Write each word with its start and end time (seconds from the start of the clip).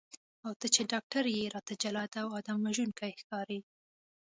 او 0.45 0.51
ته 0.59 0.67
چې 0.73 0.81
ډاکټر 0.91 1.23
یې 1.35 1.51
راته 1.55 1.73
جلاد 1.83 2.11
او 2.23 2.27
آدم 2.39 2.57
وژونکی 2.67 3.11
ښکارې. 3.21 3.59